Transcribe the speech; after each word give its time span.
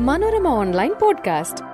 Manorama 0.00 0.48
online 0.48 0.94
podcast. 1.02 1.64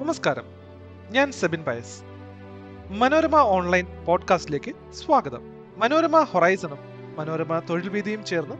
നമസ്കാരം. 0.00 0.42
ഞാൻ 1.10 1.32
Sebin 1.32 1.64
Pius. 1.64 2.02
Manorama 2.90 3.36
online 3.36 3.86
പോഡ്കാസ്റ്റിലേക്ക് 4.06 4.92
സ്വാഗതം. 4.92 5.40
മനോരമ 5.76 6.22
ഹൊറൈസണും 6.22 6.78
മനോരമ 7.18 7.58
തൊഴിൽ 7.58 7.88
വീതിയും 7.88 8.24
ചേർന്ന് 8.24 8.54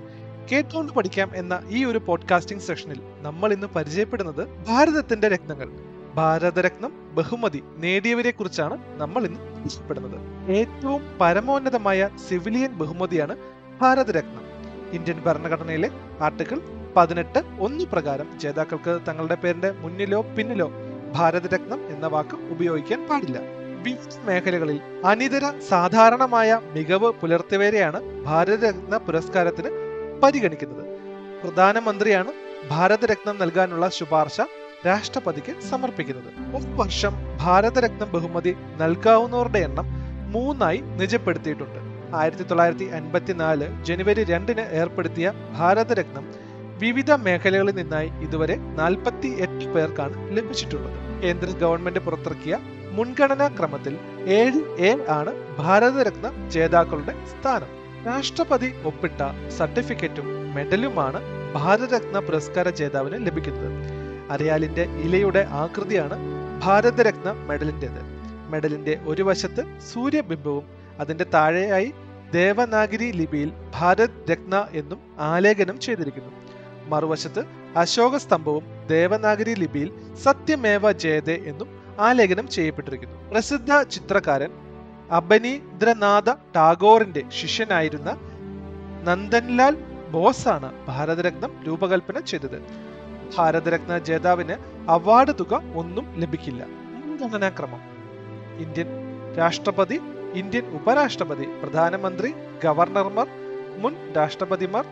കേട്ടുകൊണ്ട് 0.53 0.93
പഠിക്കാം 0.93 1.30
എന്ന 1.34 1.62
ഈ 1.68 1.84
ഒരു 1.84 1.98
പോഡ്കാസ്റ്റിംഗ് 1.98 2.62
സെഷനിൽ 2.62 3.00
നമ്മൾ 3.23 3.53
ഇന്ന് 3.53 3.66
പരിചയപ്പെടുന്നത് 3.66 4.48
ഭാരതത്തിന്റെ 4.68 5.29
രത്നങ്ങൾ. 5.29 5.95
ഭാരതരത്നം 6.17 6.93
ബഹുമതി 7.17 7.61
നേടിയവരെ 7.83 8.30
കുറിച്ചാണ് 8.30 8.77
നമ്മൾ 9.01 9.23
ഇന്ന് 9.27 9.41
ഇഷ്ടപ്പെടുന്നത്. 9.69 10.16
ഏറ്റവും 10.59 11.02
പരമോന്നതമായ 11.20 12.09
സിവിലിയൻ 12.29 12.73
ബഹുമതിയാണ് 12.80 13.34
ഭാരതരത്നം. 13.80 14.45
ഇന്ത്യൻ 14.93 15.19
ഭരണഘടനയിലെ 15.27 15.88
ആർട്ടിക്കിൾ 16.21 16.59
പതിനെട്ട് 16.97 17.41
ഒന്ന് 17.60 17.84
പ്രകാരം 17.84 18.29
ജേതാക്കൾക്ക് 18.43 18.93
തങ്ങളുടെ 19.09 19.34
പേരിന്റെ 19.34 19.71
മുന്നിലോ 19.83 20.21
പിന്നിലോ 20.37 20.69
ഭാരതരത്നം 21.16 21.80
എന്ന 21.95 22.07
വാക്ക് 22.15 22.37
ഉപയോഗിക്കാൻ 22.55 23.01
പാടില്ല. 23.09 23.38
വിവിധ 23.87 24.15
മേഖലകളിൽ 24.29 24.79
അനിതര 25.05 25.46
സാധാരണമായ 25.69 26.60
മികവ് 26.74 27.10
പുലർത്തിയവരെയാണ് 27.21 27.98
ഭാരതരത്ന 28.24 28.96
പുരസ്കാരത്തിന് 29.07 29.71
പരിഗണിക്കുന്നത്. 30.23 30.85
പ്രധാനമന്ത്രിയാണ് 31.43 32.33
ഭാരതരത്നം 32.71 33.37
നൽകാനുള്ള 33.43 33.88
ശുപാർശ 33.98 34.41
രാഷ്ട്രപതിക്ക് 34.87 35.61
സമർപ്പിക്കുന്നത്. 35.61 36.57
ഒരു 36.57 36.71
വർഷം 36.71 37.15
ഭാരതരത്നം 37.41 38.12
ബഹുമതി 38.12 38.57
നൽകാവുന്നവരുടെ 38.77 39.59
എണ്ണം 39.59 39.87
മൂന്നായി 40.30 40.79
നിജപ്പെടുത്തിയിട്ടുണ്ട്. 40.79 41.79
ആയിരത്തി 42.15 42.43
തൊള്ളായിരത്തി 42.43 42.85
അൻപത്തിനാല് 42.85 43.85
ജനുവരി 43.85 44.24
രണ്ടിന് 44.24 44.60
ഏർപ്പെടുത്തിയ 44.60 45.33
ഭാരതരത്നം 45.59 46.27
വിവിധ 46.79 47.13
മേഖലകളിൽ 47.13 47.74
നിന്നായി 47.74 48.09
ഇതുവരെ 48.21 48.57
നാൽപ്പത്തി 48.57 49.29
എട്ട് 49.41 49.65
പേർക്കാണ് 49.65 50.37
ലഭിച്ചിട്ടുള്ളത്. 50.37 51.23
കേന്ദ്ര 51.23 51.51
ഗവൺമെന്റ് 51.51 51.99
പുറത്തിറക്കിയ 51.99 52.59
മുൻഗണനാ 52.90 53.49
ക്രമത്തിൽ 53.49 53.96
ഏഴ് 54.27 54.61
എ 54.79 55.07
ആണ് 55.09 55.57
ഭാരതരത്ന 55.59 56.49
ജേതാക്കളുടെ 56.49 57.15
സ്ഥാനം. 57.27 57.68
രാഷ്ട്രപതി 58.07 58.73
ഒപ്പിട്ട 58.85 59.49
സർട്ടിഫിക്കറ്റും 59.49 60.55
മെഡലുമാണ് 60.55 61.21
ഭാരതരത്ന 61.55 62.18
പുരസ്കാര 62.18 62.68
ജേതാവിന് 62.71 63.27
ലഭിക്കുന്നത്. 63.27 63.96
അരയാലിന്റെ 64.31 64.82
ഇലയുടെ 64.82 65.47
ആകൃതിയാണ് 65.50 66.16
ഭാരതരത്ന 66.65 67.32
മെഡലിന്റേത്. 67.32 68.00
മെഡലിന്റെ 68.50 69.00
ഒരു 69.06 69.22
വശത്ത് 69.22 69.62
സൂര്യബിംബവും 69.93 70.65
അതിന്റെ 71.00 71.27
താഴെയായി 71.34 71.93
ദേവനാഗിരി 72.33 73.12
ലിപിയിൽ 73.12 73.53
ഭാരത് 73.75 74.31
രത്ന 74.31 74.66
എന്നും 74.72 75.00
ആലേഖനം 75.19 75.81
ചെയ്തിരിക്കുന്നു. 75.81 76.31
മറുവശത്ത് 76.88 77.44
അശോക 77.77 78.16
സ്തംഭവും 78.16 78.65
ദേവനാഗരി 78.88 79.55
ലിപിയിൽ 79.55 79.91
സത്യമേവ 80.25 80.93
ജയതേ 80.93 81.37
എന്നും 81.44 81.69
ആലേഖനം 81.99 82.49
ചെയ്യപ്പെട്ടിരിക്കുന്നു. 82.49 83.31
പ്രസിദ്ധ 83.31 83.83
ചിത്രകാരൻ 83.83 84.50
അബനീന്ദ്രനാഥ 85.11 86.31
ടാഗോറിന്റെ 86.56 87.22
ശിഷ്യനായിരുന്ന 87.28 88.11
നന്ദൻലാൽ 89.09 89.75
ബോസാണ് 90.11 90.72
ഭാരതരത്നം 90.88 91.53
രൂപകൽപ്പന 91.66 92.21
ചെയ്തത്. 92.21 92.85
ഭാരതരത്ന 93.34 93.99
ജേതാവിന് 94.09 94.56
അവാർഡ് 94.94 95.32
തുക 95.41 95.55
ഒന്നും 95.81 96.06
ലഭിക്കില്ല. 96.22 96.62
മുൻഗണനാക്രമം. 97.00 97.83
ഇന്ത്യൻ 98.65 98.88
രാഷ്ട്രപതി 99.38 99.99
ഇന്ത്യൻ 100.41 100.65
ഉപരാഷ്ട്രപതി 100.78 101.47
പ്രധാനമന്ത്രി 101.62 102.31
ഗവർണർമാർ 102.65 103.28
മുൻ 103.83 103.94
രാഷ്ട്രപതിമാർ 104.16 104.84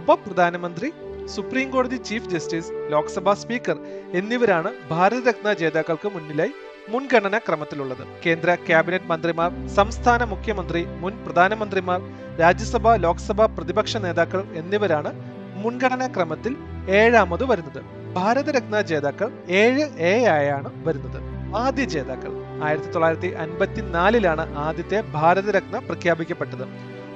ഉപപ്രധാനമന്ത്രി 0.00 0.88
സുപ്രീം 1.34 1.68
കോടതി 1.70 1.98
ചീഫ് 2.08 2.30
ജസ്റ്റിസ് 2.32 2.72
ലോക്സഭാ 2.92 3.32
സ്പീക്കർ 3.34 3.76
എന്നിവരാണ് 4.20 4.70
ഭാരതരത്ന 4.90 5.52
ജേതാക്കൾക്ക് 5.52 6.08
മുന്നിലായി 6.08 6.54
മുൻഗണനാ 6.88 7.38
ക്രമത്തിലുള്ളത് 7.38 8.04
കേന്ദ്ര 8.24 8.54
ക്യാബിനറ്റ് 8.68 9.10
മന്ത്രിമാർ 9.10 9.50
സംസ്ഥാന 9.74 10.22
മുഖ്യമന്ത്രി 10.24 10.80
മുൻ 11.02 11.12
പ്രധാനമന്ത്രിമാർ 11.26 12.00
രാജ്യസഭ 12.40 12.94
ലോക്സഭ 12.96 13.42
പ്രതിപക്ഷ 13.56 13.96
നേതാക്കൾ 13.96 14.42
എന്നിവരാണ് 14.54 15.10
മുൻഗണനാ 15.62 16.06
ക്രമത്തിൽ 16.06 16.52
ഏഴാമത് 16.90 17.44
വരുന്നത്. 17.44 17.84
ഭാരതരത്ന 18.14 18.80
ജേതാക്കൾ 18.80 19.32
ഏഴ് 19.48 19.84
എ 19.98 20.24
ആയാണ് 20.24 20.86
വരുന്നത്. 20.88 21.18
ആദ്യ 21.56 21.84
ജേതാക്കൾ 21.84 22.32
ആയിരത്തി 22.64 22.90
തൊള്ളായിരത്തി 22.90 23.26
അൻപത്തിനാലിലാണ് 23.26 24.58
ആദ്യത്തെ 24.58 25.00
ഭാരതരത്ന 25.00 25.78
പ്രഖ്യാപിക്കപ്പെട്ടത്. 25.78 26.64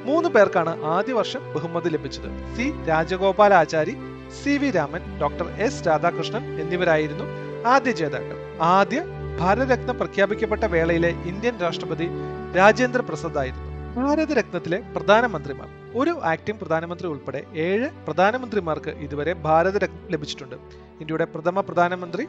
മൂന്ന് 0.04 0.28
പേർക്കാണ് 0.28 0.84
ആദ്യ 0.84 1.12
വർഷം 1.12 1.52
ബഹുമതി 1.54 1.88
ലഭിച്ചത്. 1.88 2.56
C 2.56 2.74
Rajagopalachari 2.88 3.96
C 4.42 4.50
V 4.50 4.70
Raman 4.70 5.18
doctor 5.20 5.46
S 5.48 5.86
Radhakrishnan 5.86 6.60
എന്നിവരായിരുന്നു 6.60 7.24
ആദ്യ 7.66 7.92
ജേതാക്കൾ. 7.92 8.58
ആദ്യ 8.60 9.04
ഭാരതരത്ന 9.40 9.90
പ്രഖ്യാപിക്കപ്പെട്ട 9.90 10.64
വേളയിലെ 10.64 11.08
ഇന്ത്യൻ 11.08 11.58
രാഷ്ട്രപതി 11.58 12.08
രാജേന്ദ്ര 12.56 13.00
പ്രസാദ് 13.00 13.38
ആയിരുന്നു. 13.38 13.66
ഭാരതരത്നത്തിലെ 14.00 14.78
പ്രധാനമന്ത്രിമാർ 14.96 15.85
ഒരു 16.00 16.12
ആക്ടിംഗ് 16.30 16.60
പ്രധാനമന്ത്രി 16.60 17.06
ഉൾപ്പെടെ 17.12 17.40
ഏഴ് 17.66 17.86
പ്രധാനമന്ത്രിമാർക്ക് 18.06 18.92
ഇതുവരെ 19.04 19.32
ഭാരതരത്നം 19.46 20.08
ലഭിച്ചിട്ടുണ്ട്. 20.12 20.56
ഇന്ത്യയുടെ 21.00 21.26
പ്രഥമ 21.34 21.60
പ്രധാനമന്ത്രി 21.68 22.24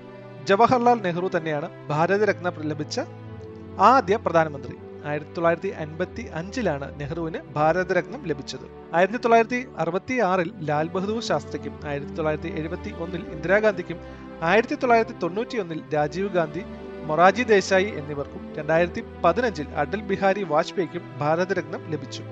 ജവഹർലാൽ 0.50 0.97
നെഹ്റു 1.05 1.29
തന്നെയാണ് 1.35 1.67
ഭാരതരത്ന 1.91 2.51
ലഭിച്ച 2.72 2.97
ആദ്യ 3.94 4.16
പ്രധാനമന്ത്രി. 4.25 4.75
ആയിരത്തി 5.09 5.33
തൊള്ളായിരത്തി 5.35 5.72
അൻപത്തി 5.83 6.23
അഞ്ചിലാണ് 6.39 6.88
നെഹ്റുവിന് 7.00 7.39
ഭാരതരത്നം 7.57 8.22
ലഭിച്ചത്. 8.29 8.66
ആയിരത്തി 8.97 9.19
തൊള്ളായിരത്തി 9.25 9.59
അറുപത്തി 9.84 10.16
ആറിൽ 10.29 10.49
ലാൽ 10.69 10.88
ബഹദൂർ 10.95 11.22
ശാസ്ത്രിക്കും 11.29 11.73
ആയിരത്തി 11.91 12.16
തൊള്ളായിരത്തി 12.17 12.51
എഴുപത്തി 12.61 12.91
ഒന്നിൽ 13.03 13.23
ഇന്ദിരാഗാന്ധിക്കും 13.35 13.99
ആയിരത്തി 14.51 14.78
തൊള്ളായിരത്തി 14.81 15.16
തൊണ്ണൂറ്റി 15.23 15.57
ഒന്നിൽ 15.63 15.79
രാജീവ് 15.95 16.31
ഗാന്ധി 16.38 16.63
മൊറാജി 17.09 17.44
ദേശായി 17.53 17.89
എന്നിവർക്കും 17.99 18.41
രണ്ടായിരത്തി 18.57 19.01
പതിനഞ്ചിൽ 19.23 19.67
അടൽ 19.81 20.01
ബിഹാരി 20.09 20.41
വാജ്പേയിക്കും 20.53 21.03
ഭാരതരത്നം 21.22 21.81
ലഭിച്ചു. 21.94 22.23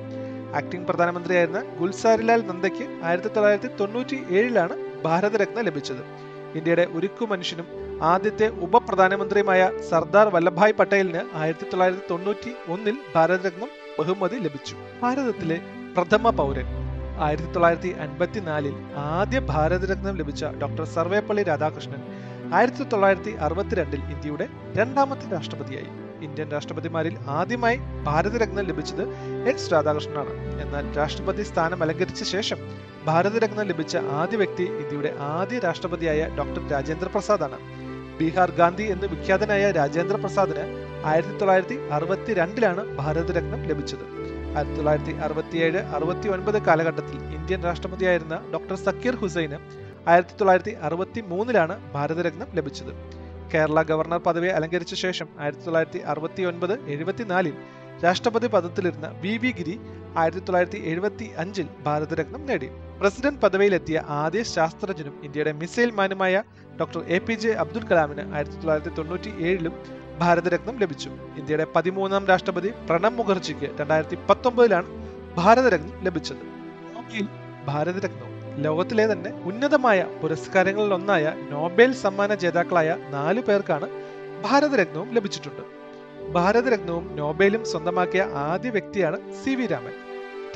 ആക്ടിംഗ് 0.60 0.88
പ്രധാനമന്ത്രിയായിരുന്ന 0.90 1.62
ഗുൽസാരിലാൽ 1.80 2.42
നന്ദയ്ക്ക് 2.50 2.86
ആയിരത്തി 3.08 3.32
തൊള്ളായിരത്തി 3.36 3.70
തൊണ്ണൂറ്റി 3.80 4.18
ഏഴിലാണ് 4.38 4.76
ഭാരതരത്ന 5.06 5.62
ലഭിച്ചത്. 5.68 6.04
ഇന്ത്യയുടെ 6.58 6.86
ഉരുക്കു 6.98 7.26
മനുഷ്യനും 7.26 7.68
ആദ്യത്തെ 8.12 8.48
ഉപപ്രധാനമന്ത്രിയുമായ 8.68 9.62
സർദാർ 9.90 10.28
വല്ലഭായ് 10.36 10.74
പട്ടേലിന് 10.80 11.22
ആയിരത്തി 11.42 11.68
തൊള്ളായിരത്തി 11.72 12.06
തൊണ്ണൂറ്റി 12.12 12.52
ഒന്നിൽ 12.74 12.98
ഭാരതരത്നം 13.16 13.70
ബഹുമതി 14.00 14.40
ലഭിച്ചു. 14.46 14.76
ഭാരതത്തിലെ 15.02 15.58
പ്രഥമ 15.98 16.30
പൗരൻ. 16.40 16.70
ആയിരത്തി 17.26 17.52
തൊള്ളായിരത്തി 17.52 17.92
അൻപത്തിനാലിൽ 18.06 18.74
ആദ്യ 19.18 19.40
ഭാരതരത്നം 19.52 20.16
ലഭിച്ച 20.22 20.46
ഡോക്ടർ 20.62 20.86
സർവേപ്പള്ളി 20.96 21.44
രാധാകൃഷ്ണൻ 21.44 22.02
ആയിരത്തി 22.58 22.84
തൊള്ളായിരത്തി 22.84 23.32
അറുപത്തിരണ്ടിൽ 23.46 24.02
ഇന്ത്യയുടെ 24.14 24.48
രണ്ടാമത്തെ 24.80 25.28
രാഷ്ട്രപതിയായി. 25.36 25.92
ഇന്ത്യൻ 26.22 26.48
രാഷ്ട്രപതിമാരിൽ 26.52 27.16
ആദ്യമായി 27.28 27.78
ഭാരതരത്നം 28.08 28.66
ലഭിച്ചത് 28.70 29.04
എച്ച് 29.52 29.72
രാധാകൃഷ്ണനാണ് 29.74 30.34
എന്നാൽ 30.64 30.86
രാഷ്ട്രപതി 30.98 31.44
സ്ഥാനം 31.44 31.84
അലങ്കരിച്ച 31.84 32.24
ശേഷം 32.24 32.60
ഭാരതരത്നം 33.06 33.66
ലഭിച്ച 33.72 33.96
ആദ്യ 33.98 34.38
വ്യക്തി 34.38 34.64
ഇന്ത്യയുടെ 34.82 35.12
ആദ്യ 35.20 35.60
രാഷ്ട്രപതിയായ 35.60 36.22
ഡോക്ടർ 36.38 36.64
രാജേന്ദ്ര 36.72 37.10
പ്രസാദാണ്. 37.16 37.60
ബീഹാർ 38.20 38.52
ഗാന്ധി 38.60 38.84
എന്ന് 38.84 39.08
വിഖ്യാതനായ 39.14 39.72
രാജേന്ദ്ര 39.72 40.18
പ്രസാദിന് 40.24 40.66
ആയിരത്തി 41.06 41.36
തൊള്ളായിരത്തി 41.40 41.78
അറുപത്തി 41.96 42.34
രണ്ടിലാണ് 42.34 42.98
ഭാരതരത്നം 43.00 43.64
ലഭിച്ചത്. 43.70 44.06
ആയിരത്തി 44.56 44.78
തൊള്ളായിരത്തി 44.78 45.12
അറുപത്തിയേഴ് 45.26 45.80
അറുപത്തി 45.96 46.28
ഒൻപത് 46.28 46.62
കാലഘട്ടത്തിൽ 46.68 47.18
ഇന്ത്യൻ 47.38 47.62
രാഷ്ട്രപതിയായിരുന്ന 47.64 48.36
ഡോക്ടർ 48.54 48.76
സക്കീർ 48.76 49.16
ഹുസൈന് 49.16 49.60
ആയിരത്തി 50.08 50.36
തൊള്ളായിരത്തി 50.40 50.74
അറുപത്തി 50.88 51.22
മൂന്നിലാണ് 51.22 51.76
ഭാരതരത്നം 51.94 52.48
ലഭിച്ചത്. 52.58 52.92
കേരള 53.54 53.80
ഗവർണർ 53.82 54.20
പദവി 54.28 54.50
അലങ്കരിച്ച 54.58 54.94
ശേഷം 55.04 55.28
ആയിരത്തി 55.42 55.66
തൊള്ളായിരത്തി 55.66 56.00
അറുപത്തി 56.12 56.44
ഒൻപത് 56.50 56.74
എഴുപത്തിനാലിൽ 56.94 57.56
രാഷ്ട്രപതി 58.04 58.48
പദത്തിലിരുന്ന 58.48 59.08
വി 59.24 59.34
വി 59.44 59.52
ഗിരി 59.60 59.76
ആയിരത്തി 60.22 60.40
തൊള്ളായിരത്തി 60.40 60.80
എഴുപത്തി 60.92 61.28
അഞ്ചിൽ 61.44 61.68
ഭാരതരത്നം 61.86 62.42
നേടി. 62.50 62.70
പ്രസിഡന്റ് 63.00 63.42
പദവിയിലെത്തിയ 63.44 63.98
ആദ്യ 64.22 64.42
ശാസ്ത്രജ്ഞനും 64.56 65.16
ഇന്ത്യയുടെ 65.28 65.54
missile 65.62 65.92
മാനുമായ 66.00 66.44
doctor 66.80 67.02
A 67.16 67.20
P 67.28 67.36
J 67.44 67.52
Abdul 67.64 67.84
കലാമിന് 67.92 68.24
ആയിരത്തി 68.36 68.58
തൊള്ളായിരത്തി 68.58 68.94
തൊണ്ണൂറ്റി 69.00 69.32
ഏഴിലും 69.48 69.74
ഭാരതരത്നം 70.22 70.76
ലഭിച്ചു. 70.84 71.10
ഇന്ത്യയുടെ 71.40 71.66
പതിമൂന്നാം 71.76 72.26
രാഷ്ട്രപതി 72.32 72.70
പ്രണബ് 72.90 73.18
മുഖർജിക്ക് 73.22 73.70
രണ്ടായിരത്തി 73.80 74.20
പത്തൊമ്പതിലാണ് 74.30 74.88
ഭാരതരത്നം 75.40 75.94
ലഭിച്ചത്. 76.08 76.44
ഭാരതരത്നവും 77.70 78.35
ലോകത്തിലെ 78.64 79.06
തന്നെ 79.12 79.32
ഉന്നതമായ 79.50 80.06
പുരസ്കാരങ്ങളിൽ 80.22 80.94
ഒന്നായ 80.94 81.34
നോബേൽ 81.52 81.92
സമ്മാന 81.92 82.34
ജേതാക്കളായ 82.34 82.98
നാലു 83.10 83.42
പേർക്കാണ് 83.42 83.88
ഭാരതരത്നവും 84.46 85.10
ലഭിച്ചിട്ടുണ്ട്. 85.16 85.64
ഭാരതരത്നവും 86.32 87.06
നോബേലും 87.16 87.66
സ്വന്തമാക്കിയ 87.66 88.22
ആദ്യ 88.22 88.70
വ്യക്തിയാണ് 88.70 89.18
സി 89.44 89.56
വി 89.56 89.66
രാമൻ. 89.66 89.94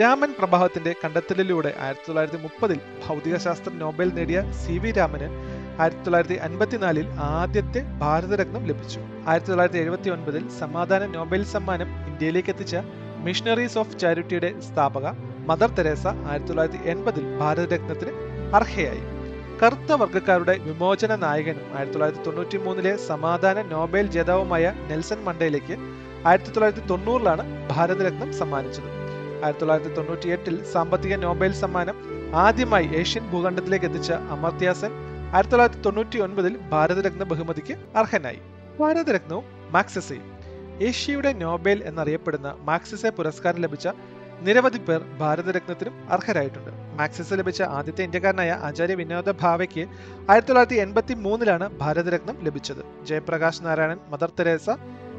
രാമൻ 0.01 0.31
പ്രഭാവത്തിന്റെ 0.39 0.95
കണ്ടെത്തലിലൂടെ 1.03 1.73
ആയിരത്തി 1.83 2.07
തൊള്ളായിരത്തി 2.07 2.39
മുപ്പതിൽ 2.43 2.79
ഭൗതികശാസ്ത്ര 3.07 3.71
നോബൽ 3.73 4.11
നേടിയ 4.17 4.51
സി 4.61 4.77
വി 4.77 4.91
രാമന് 4.91 5.27
ആയിരത്തി 5.81 6.03
തൊള്ളായിരത്തി 6.03 6.37
അൻപത്തിനാലിൽ 6.47 7.07
ആദ്യത്തെ 7.19 7.81
ഭാരതരത്നം 8.03 8.63
ലഭിച്ചു. 8.67 8.99
ആയിരത്തി 9.27 9.49
തൊള്ളായിരത്തി 9.49 9.79
എഴുപത്തി 9.79 10.09
ഒൻപതിൽ 10.09 10.49
സമാധാന 10.61 11.05
നോബൽ 11.05 11.43
സമ്മാനം 11.55 11.89
ഇന്ത്യയിലേക്ക് 12.07 12.49
എത്തിച്ച 12.49 12.75
മിഷണറീസ് 13.27 13.77
ഓഫ് 13.77 13.99
ചാരിറ്റിയുടെ 13.99 14.61
സ്ഥാപക 14.67 15.05
മദർ 15.49 15.69
തെരേസ 15.77 16.05
ആയിരത്തി 16.29 16.49
തൊള്ളായിരത്തി 16.49 16.81
എൺപതിൽ 16.91 17.23
ഭാരതരത്നത്തിന് 17.39 18.11
അർഹയായി. 18.57 19.03
കറുത്ത 19.61 19.91
വർഗക്കാരുടെ 20.01 20.53
വിമോചന 20.67 21.15
നായകനും 21.23 21.65
ആയിരത്തി 21.75 21.93
തൊള്ളായിരത്തി 21.93 22.23
തൊണ്ണൂറ്റി 22.25 22.57
മൂന്നിലെ 22.65 22.93
സമാധാന 23.09 23.61
നോബൽ 23.71 24.05
ജേതാവുമായ 24.15 24.65
നെൽസൺ 24.89 25.19
മണ്ടേലയ്ക്ക് 25.27 25.75
ആയിരത്തി 26.29 26.51
തൊള്ളായിരത്തി 26.51 26.85
തൊണ്ണൂറിലാണ് 26.91 27.43
ഭാരതരത്നം 27.71 28.29
സമ്മാനിച്ചത്. 28.39 28.89
ആയിരത്തി 29.43 29.61
തൊള്ളായിരത്തി 29.63 29.93
തൊണ്ണൂറ്റി 29.95 30.29
എട്ടിൽ 30.35 30.55
സാമ്പത്തിക 30.73 31.15
നോബൽ 31.25 31.51
സമ്മാനം 31.63 31.97
ആദ്യമായി 32.45 32.87
ഏഷ്യൻ 33.01 33.25
ഭൂഖണ്ഡത്തിലേക്ക് 33.31 33.85
എത്തിച്ച 33.85 34.11
അമർത്യാസൻ 34.35 34.81
സെൻ 34.81 34.93
ആയിരത്തി 35.33 35.53
തൊള്ളായിരത്തി 35.53 35.83
തൊണ്ണൂറ്റി 35.85 36.19
ഒൻപതിൽ 36.25 36.53
ഭാരതരത്ന 36.73 37.23
ബഹുമതിക്ക് 37.31 37.75
അർഹനായി. 38.01 38.39
ഭാരതരത്നവും 38.79 39.45
മാക്സസയും 39.75 40.25
ഏഷ്യയുടെ 40.87 41.33
നോബേൽ 41.43 41.79
എന്നറിയപ്പെടുന്ന 41.89 42.49
മാക്സിസെ 42.69 43.09
പുരസ്കാരം 43.17 43.61
ലഭിച്ച 43.65 43.87
നിരവധി 44.41 44.77
പേർ 44.77 45.01
ഭാരതരത്നത്തിനും 45.19 45.95
അർഹരായിട്ടുണ്ട്. 46.09 46.71
മാക്സിസ് 46.99 47.33
ലഭിച്ച 47.33 47.61
ആദ്യത്തെ 47.61 48.03
ഇന്ത്യക്കാരനായ 48.03 48.51
ആചാര്യ 48.51 48.95
വിനോദ 48.95 49.31
ഭാവയ്ക്ക് 49.31 49.83
ആയിരത്തി 50.29 50.47
തൊള്ളായിരത്തി 50.47 50.75
എൺപത്തി 50.75 51.13
മൂന്നിലാണ് 51.13 51.77
ഭാരതരത്നം 51.77 52.37
ലഭിച്ചത്. 52.43 53.05
Jayaprakash 53.05 53.65
Narayanan 53.65 53.99
mother 54.09 54.31
Teresa 54.39 54.69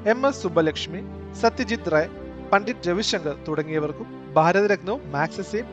M 0.07 0.27
S 0.27 0.43
Subbulakshmi 0.43 1.01
Satyajit 1.41 1.93
Ray 1.93 2.09
Pandit 2.53 2.89
Ravishankar 2.89 3.37
തുടങ്ങിയവർക്കും 3.49 4.35
ഭാരതരത്നവും 4.35 5.13
മാക്സിസയും 5.13 5.67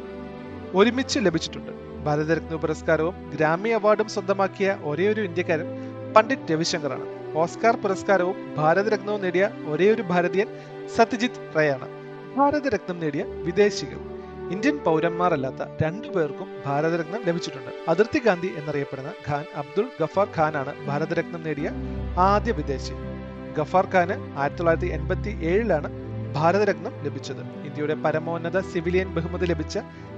ഒരുമിച്ച് 0.76 1.20
ലഭിച്ചിട്ടുണ്ട്. 1.20 1.72
ഭാരതരത്ന 2.06 2.56
പുരസ്കാരവും 2.56 3.16
ഗ്രാമി 3.36 3.70
അവാർഡും 3.70 4.10
സ്വന്തമാക്കിയ 4.10 4.78
ഒരേയൊരു 4.84 5.22
ഇന്ത്യക്കാരൻ 5.22 5.70
പണ്ഡിറ്റ് 6.16 6.52
രവിശങ്കറാണ്. 6.52 7.06
ഓസ്കാർ 7.36 7.76
പുരസ്കാരവും 7.76 8.56
ഭാരതരത്നവും 8.56 9.22
നേടിയ 9.22 9.50
ഒരേയൊരു 9.68 10.02
ഭാരതീയൻ 10.02 10.48
സത്യജിത് 10.96 11.40
റയാണ്. 11.58 11.88
ഭാരതരത്നം 12.38 13.00
നേടിയ 13.00 13.24
വിദേശികൾ. 13.48 14.00
ഇന്ത്യൻ 14.54 14.78
പൗരന്മാരല്ലാത്ത 14.78 15.62
രണ്ടു 15.84 16.07
പേർക്കും 16.07 16.50
ഭാരതരത്നം 16.66 17.22
ലഭിച്ചിട്ടുണ്ട്. 17.28 17.72
അതിർത്തി 17.92 18.19
ഗാന്ധി 18.25 18.50
എന്നറിയപ്പെടുന്ന 18.60 19.12
ഖാൻ 19.28 19.45
അബ്ദുൾ 19.62 19.88
ഗഫാർ 20.01 20.28
ഖാനാണ് 20.38 20.74
ഭാരതരത്നം 20.88 21.42
നേടിയ 21.44 21.69
ആദ്യ 22.30 22.51
വിദേശി. 22.51 22.94
ഗഫാർ 23.57 23.86
ഖാന് 23.94 24.16
ആയിരത്തി 24.39 24.60
തൊള്ളായിരത്തി 24.60 24.88
എൺപത്തി 24.98 25.31
ഏഴിലാണ് 25.51 25.89
ഭാരതരത്നം 26.38 26.94
ലഭിച്ചത്. 27.06 27.42
ഇന്ത്യയുടെ 27.68 27.95
പരമോന്നത 28.06 28.60
സിവിലിയൻ 28.72 29.10
ബഹുമതി 29.16 29.45
ലഭിച്ച 29.45 29.78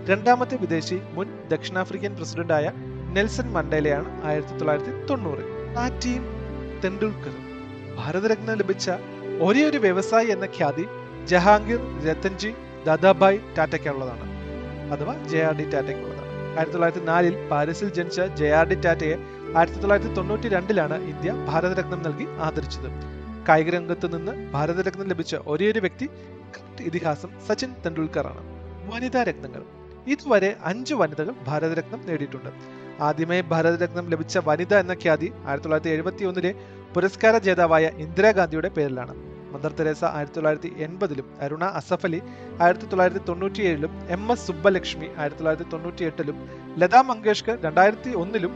രണ്ടാമത്തെ 0.09 0.55
വിദേശി 0.57 0.97
മുൻ 1.13 1.27
ദക്ഷിണാഫ്രിക്കൻ 1.51 2.15
പ്രസിഡന്റായ 2.15 2.65
നെൽസൺ 3.15 3.47
മണ്ടേലയാണ് 3.53 4.09
ആയിരത്തി 4.25 4.55
തൊള്ളായിരത്തി 4.55 4.93
തൊണ്ണൂറിൽ 5.09 5.47
ടാറ്റയും 5.75 6.25
തെണ്ടുൽക്കറും 6.83 7.45
ഭാരതരത്നം 7.97 8.57
ലഭിച്ച 8.57 8.89
ഒരേ 9.41 9.61
ഒരു 9.63 9.77
വ്യവസായി 9.77 10.27
എന്ന 10.27 10.45
ഖ്യാതി 10.57 10.85
ജഹാംഗീർ 11.31 11.81
രത്തൻജി 12.07 12.49
ദാദാഭായ് 12.85 13.39
ടാറ്റയ്ക്കുള്ളതാണ് 13.57 14.25
അഥവാ 14.93 15.13
ജെ 15.31 15.39
ആർ 15.47 15.55
ഡി 15.59 15.65
ടാറ്റയ്ക്കുള്ളതാണ് 15.73 16.27
ആയിരത്തി 16.57 16.75
തൊള്ളായിരത്തി 16.75 17.03
നാലിൽ 17.09 17.35
പാരീസിൽ 17.51 17.89
ജനിച്ച 17.97 18.19
ജെ 18.39 18.47
ആർ 18.59 18.65
ഡി 18.71 18.77
ടാറ്റയെ 18.85 19.15
ആയിരത്തി 19.59 19.79
തൊള്ളായിരത്തി 19.83 20.11
തൊണ്ണൂറ്റി 20.17 20.47
രണ്ടിലാണ് 20.55 20.97
ഇന്ത്യ 21.11 21.31
ഭാരതരത്നം 21.49 21.99
നൽകി 22.07 22.25
ആദരിച്ചത്. 22.47 22.89
കായിക 23.47 23.69
രംഗത്ത് 23.77 24.07
നിന്ന് 24.15 24.33
ഭാരതരത്നം 24.55 25.07
ലഭിച്ച 25.11 25.35
ഒരേയൊരു 25.51 25.81
വ്യക്തി 25.85 26.07
ക്രിക്കറ്റ് 26.53 26.83
ഇതിഹാസം 26.89 27.31
സച്ചിൻ 27.47 27.71
തെണ്ടുൽക്കറാണ് 27.83 28.41
വനിതാ 28.91 29.23
രത്നങ്ങൾ. 29.29 29.63
ഇതുവരെ 30.13 30.51
അഞ്ച് 30.71 30.93
വനിതകൾ 31.01 31.33
ഭാരതരത്നം 31.47 32.01
നേടിയിട്ടുണ്ട്. 32.09 32.51
ആദ്യമായി 33.07 33.43
ഭാരതരത്നം 33.53 34.05
ലഭിച്ച 34.13 34.37
വനിത 34.49 34.73
എന്ന 34.83 34.93
ഖ്യാതി 35.03 35.27
ആയിരത്തി 35.47 35.65
തൊള്ളായിരത്തി 35.65 35.91
എഴുപത്തി 35.95 36.23
ഒന്നിലെ 36.29 36.51
പുരസ്കാര 36.95 37.37
ജേതാവായ 37.47 37.85
ഇന്ദിരാഗാന്ധിയുടെ 38.05 38.69
പേരിലാണ്. 38.77 39.15
മദർ 39.53 39.71
തെരേസ 39.71 40.03
ആയിരത്തി 40.17 40.35
തൊള്ളായിരത്തി 40.35 40.71
എൺപതിലും 40.85 41.27
അരുണ 41.41 41.63
അസഫലി 41.79 42.21
ആയിരത്തി 42.61 42.85
തൊള്ളായിരത്തി 42.85 43.21
തൊണ്ണൂറ്റിയേഴിലും 43.29 43.93
എം 44.15 44.31
എസ് 44.31 44.47
സുബ്ബലക്ഷ്മി 44.47 45.07
ആയിരത്തി 45.17 45.39
തൊള്ളായിരത്തി 45.39 45.69
തൊണ്ണൂറ്റി 45.73 46.03
എട്ടിലും 46.09 46.37
ലതാ 46.77 47.01
മങ്കേഷ്കർ 47.01 47.57
രണ്ടായിരത്തി 47.65 48.13
ഒന്നിലും 48.23 48.53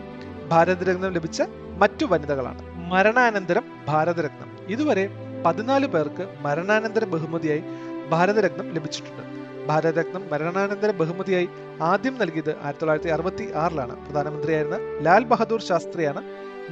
ഭാരതരത്നം 0.52 1.12
ലഭിച്ച 1.18 1.42
മറ്റു 1.82 2.06
വനിതകളാണ്. 2.06 2.62
മരണാനന്തരം 2.92 3.66
ഭാരതരത്നം. 3.88 4.50
ഇതുവരെ 4.68 5.06
പതിനാല് 5.46 5.88
പേർക്ക് 5.94 6.26
മരണാനന്തര 6.42 7.06
ബഹുമതിയായി 7.14 7.64
ഭാരതരത്നം 8.12 8.68
ലഭിച്ചിട്ടുണ്ട്. 8.76 9.24
ഭാരതരത്നം 9.68 10.24
മരണാനന്തര 10.32 10.92
ബഹുമതിയായി 11.02 11.48
ആദ്യം 11.82 12.16
നൽകിയത് 12.22 12.52
ആയിരത്തി 12.64 12.82
തൊള്ളായിരത്തി 12.82 13.12
അറുപത്തി 13.16 13.46
ആറിലാണ്. 13.64 13.96
പ്രധാനമന്ത്രിയായിരുന്ന 14.06 14.80
ലാൽ 15.06 15.24
ബഹദൂർ 15.32 15.62
ശാസ്ത്രിയാണ് 15.62 16.22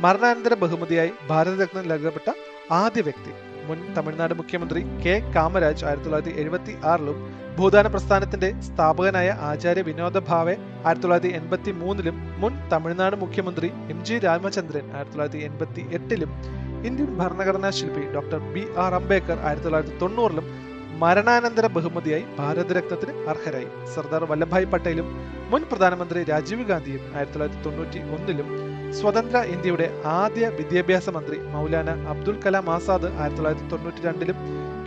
മരണാനന്തര 0.03 0.53
ബഹുമതിയായി 0.53 1.11
ഭാരതരത്നം 1.29 1.87
നൽകപ്പെട്ട 1.91 2.29
ആദ്യ 2.81 3.01
വ്യക്തി. 3.01 3.31
മുൻ 3.67 3.79
തമിഴ്നാട് 3.97 4.33
മുഖ്യമന്ത്രി 4.33 4.81
കെ 5.03 5.15
കാമരാജ് 5.35 5.85
ആയിരത്തി 5.85 6.05
തൊള്ളായിരത്തി 6.05 6.33
എഴുപത്തി 6.41 6.73
ആറിലും 6.83 7.17
ഭൂദാന 7.57 7.87
പ്രസ്ഥാനത്തിന്റെ 7.87 8.49
സ്ഥാപകനായ 8.61 9.29
ആചാര്യ 9.41 9.81
വിനോദ 9.81 10.17
ഭാവെ 10.29 10.55
ആയിരത്തി 10.85 11.03
തൊള്ളായിരത്തി 11.03 11.33
എൺപത്തി 11.35 11.71
മൂന്നിലും 11.73 12.17
മുൻ 12.39 12.53
തമിഴ്നാട് 12.73 13.15
മുഖ്യമന്ത്രി 13.15 13.69
എം 13.89 13.99
ജി 14.03 14.17
രാമചന്ദ്രൻ 14.17 14.85
ആയിരത്തി 14.95 15.13
തൊള്ളായിരത്തി 15.13 15.43
എൺപത്തി 15.43 15.83
എട്ടിലും 15.91 16.31
ഇന്ത്യൻ 16.85 17.09
ഭരണഘടനാ 17.17 17.69
ശില്പി 17.69 18.03
ഡോക്ടർ 18.13 18.39
ബി 18.53 18.63
ആർ 18.77 18.93
അംബേദ്കർ 18.93 19.39
ആയിരത്തി 19.39 19.67
തൊള്ളായിരത്തി 19.67 19.97
തൊണ്ണൂറിലും 19.97 20.47
മരണാനന്തര 21.01 21.65
ബഹുമതിയായി 21.75 22.23
ഭാരതരത്നത്തിന് 22.39 23.13
അർഹരായി. 23.31 23.67
സർദാർ 23.93 24.23
വല്ലഭായ് 24.31 24.67
പട്ടേലും 24.73 25.07
മുൻ 25.51 25.61
പ്രധാനമന്ത്രി 25.69 26.19
രാജീവ് 26.31 26.63
ഗാന്ധിയും 26.71 27.03
ആയിരത്തി 27.15 27.33
തൊള്ളായിരത്തി 27.35 27.63
തൊണ്ണൂറ്റി 27.65 27.99
ഒന്നിലും 28.15 28.49
സ്വതന്ത്ര 28.99 29.37
ഇന്ത്യയുടെ 29.53 29.87
ആദ്യ 30.19 30.45
വിദ്യാഭ്യാസ 30.59 31.09
മന്ത്രി 31.17 31.37
മൗലാന 31.53 31.89
അബ്ദുൽ 32.13 32.37
കലാം 32.45 32.67
ആസാദ് 32.75 33.09
ആയിരത്തി 33.19 33.39
തൊള്ളായിരത്തി 33.39 33.69
തൊണ്ണൂറ്റി 33.73 34.01
രണ്ടിലും 34.07 34.37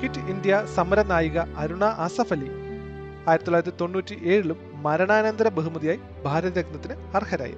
കിറ്റ് 0.00 0.22
ഇന്ത്യ 0.32 0.54
സമര 0.76 1.02
നായിക 1.12 1.38
അരുണ 1.62 1.84
ആസഫ് 2.06 2.34
അലി 2.36 2.48
ആയിരത്തി 3.28 3.46
തൊള്ളായിരത്തി 3.48 3.74
തൊണ്ണൂറ്റി 3.82 4.16
ഏഴിലും 4.32 4.58
മരണാനന്തര 4.86 5.48
ബഹുമതിയായി 5.58 6.00
ഭാരതരത്നത്തിന് 6.24 6.96
അർഹരായി. 7.18 7.56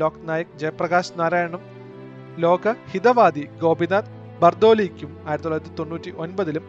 ലോക് 0.00 0.22
നായക് 0.28 0.56
ജയപ്രകാശ് 0.62 1.14
നാരായണും 1.20 1.62
ലോക 2.44 2.74
ഹിതവാദി 2.92 3.44
ഗോപിനാഥ് 3.62 4.12
ബർദോലിക്കും 4.42 5.12
ആയിരത്തി 5.28 5.44
തൊള്ളായിരത്തി 5.44 5.74
തൊണ്ണൂറ്റി 5.78 6.10
ഒൻപതിലും 6.24 6.64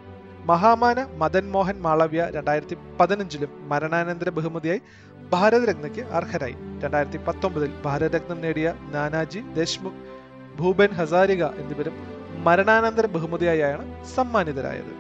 മഹാമാന 0.50 1.00
മദൻ 1.18 1.52
മോഹൻ 1.52 1.78
മാളവ്യ 1.82 2.28
രണ്ടായിരത്തി 2.32 2.78
പതിനഞ്ചിലും 3.00 3.70
മരണാനന്തര 3.70 4.30
ബഹുമതിയായി 4.30 4.82
ഭാരതരത്നയ്ക്ക് 5.30 6.04
അർഹരായി. 6.18 6.56
രണ്ടായിരത്തി 6.84 7.18
പത്തൊമ്പതിൽ 7.18 7.72
ഭാരതരത്നം 7.86 8.42
നേടിയ 8.42 8.74
നാനാജി 8.94 9.40
ദേശ്മുഖ് 9.40 10.00
ഭൂപൻ 10.58 10.92
ഹസാരിക 10.92 11.44
എന്നിവരും 11.46 11.96
മരണാനന്തര 12.44 13.06
ബഹുമതിയായാണ് 13.06 14.06
സമ്മാനിതരായത്. 14.06 14.94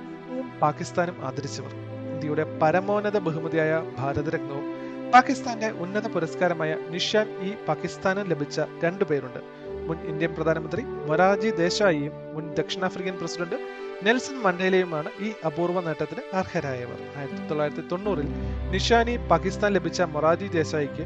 പാകിസ്ഥാനും 0.61 1.25
ആദരിച്ചവർ. 1.25 1.73
ഇന്ത്യയുടെ 2.13 2.59
പരമോന്നത 2.61 3.17
ബഹുമതിയായ 3.19 3.83
ഭാരതരത്നവും 3.97 4.65
പാകിസ്ഥാന്റെ 5.13 5.69
ഉന്നത 5.69 6.07
പുരസ്കാരമായ 6.07 6.75
നിഷാൻ 6.89 7.27
ഇ 7.47 7.53
പാകിസ്ഥാനും 7.67 8.27
ലഭിച്ച 8.27 8.61
രണ്ടു 8.83 9.03
പേരുണ്ട്. 9.03 9.66
മുൻ 9.87 9.97
ഇന്ത്യൻ 10.11 10.31
പ്രധാനമന്ത്രി 10.37 10.81
മൊറാജി 11.09 11.49
ദേശായിയും 11.63 12.15
മുൻ 12.35 12.45
ദക്ഷിണാഫ്രിക്കൻ 12.59 13.15
പ്രസിഡന്റ് 13.21 13.57
നെൽസൺ 14.05 14.35
മണ്ടേലയുമാണ് 14.45 15.09
ഈ 15.25 15.29
അപൂർവ 15.47 15.79
നേട്ടത്തിന് 15.85 16.23
അർഹരായവർ. 16.39 16.99
ആയിരത്തി 17.19 17.43
തൊള്ളായിരത്തി 17.49 17.83
തൊണ്ണൂറിൽ 17.91 18.27
നിഷാനി 18.73 19.15
പാകിസ്ഥാൻ 19.31 19.71
ലഭിച്ച 19.77 20.01
മൊറാജി 20.15 20.47
ദേശായിക്ക് 20.59 21.05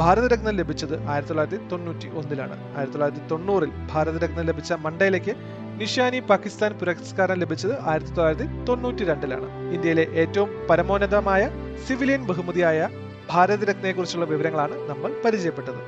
ഭാരതരത്നം 0.00 0.54
ലഭിച്ചത് 0.60 0.94
ആയിരത്തി 1.12 1.30
തൊള്ളായിരത്തി 1.30 1.58
തൊണ്ണൂറ്റി 1.70 2.08
ഒന്നിലാണ് 2.18 2.56
ആയിരത്തി 2.76 2.94
തൊള്ളായിരത്തി 2.96 3.24
തൊണ്ണൂറിൽ 3.32 3.70
ഭാരതരത്നം 3.92 4.44
ലഭിച്ച 4.50 4.72
മണ്ടേലയ്ക്ക് 4.84 5.34
നിഷാനി 5.80 6.20
പാകിസ്ഥാൻ 6.30 6.72
പുരസ്കാരം 6.80 7.36
ലഭിച്ചത് 7.42 7.74
ആയിരത്തി 7.90 8.14
തൊള്ളായിരത്തി 8.16 8.48
തൊണ്ണൂറ്റി 8.68 9.04
രണ്ടിലാണ് 9.10 9.48
ഇന്ത്യയിലെ 9.76 10.04
ഏറ്റവും 10.22 10.50
പരമോന്നതമായ 10.70 11.42
സിവിലിയൻ 11.86 12.22
ബഹുമതിയായ 12.30 12.88
ഭാരതരത്നയെക്കുറിച്ചുള്ള 13.32 14.26
വിവരങ്ങളാണ് 14.34 14.74
നമ്മൾ 14.90 15.10
പരിചയപ്പെട്ടത്. 15.24 15.80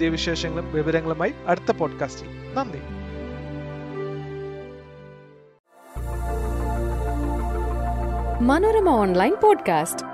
പുതിയ 0.00 0.10
വിശേഷങ്ങളും 0.10 0.72
വിവരങ്ങളുമായി 0.72 1.34
അടുത്ത 1.46 1.72
പോഡ്കാസ്റ്റിൽ 1.72 2.28
നന്ദി. 2.54 2.78
Manorama 8.44 8.88
online 8.88 9.36
podcast. 9.42 10.09